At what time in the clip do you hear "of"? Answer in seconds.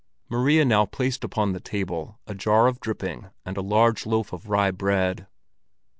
2.65-2.79, 4.33-4.49